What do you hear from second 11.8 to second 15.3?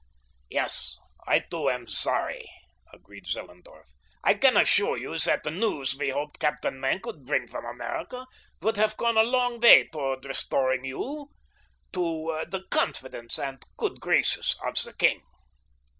to the confidence and good graces of the king."